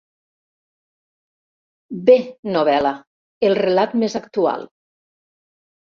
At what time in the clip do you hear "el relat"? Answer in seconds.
3.51-3.97